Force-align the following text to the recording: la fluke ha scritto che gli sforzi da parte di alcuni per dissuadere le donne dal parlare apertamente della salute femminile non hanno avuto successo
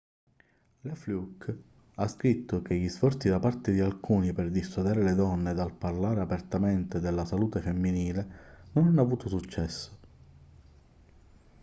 la 0.81 0.95
fluke 0.95 1.61
ha 1.93 2.07
scritto 2.07 2.63
che 2.63 2.75
gli 2.75 2.89
sforzi 2.89 3.29
da 3.29 3.37
parte 3.37 3.71
di 3.71 3.81
alcuni 3.81 4.33
per 4.33 4.49
dissuadere 4.49 5.03
le 5.03 5.13
donne 5.13 5.53
dal 5.53 5.73
parlare 5.75 6.21
apertamente 6.21 6.99
della 6.99 7.23
salute 7.23 7.59
femminile 7.61 8.65
non 8.71 8.87
hanno 8.87 9.01
avuto 9.01 9.29
successo 9.29 9.97